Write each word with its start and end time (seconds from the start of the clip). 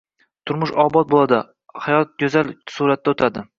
turmush 0.51 0.73
obod 0.83 1.07
bo‘ladi, 1.11 1.39
hayot 1.85 2.17
go‘zal 2.25 2.53
suratda 2.79 3.17
o‘tadi. 3.17 3.49